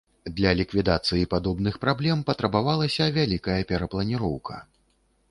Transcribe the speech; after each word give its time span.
Для 0.37 0.51
ліквідацыі 0.59 1.25
падобных 1.33 1.75
праблем 1.83 2.23
патрабавалася 2.29 3.03
вялікая 3.19 3.59
перапланіроўка. 3.73 4.55